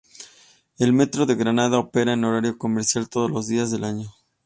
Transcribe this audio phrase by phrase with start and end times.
[0.79, 4.11] El metro de Granada opera en horario comercial todos los días del año.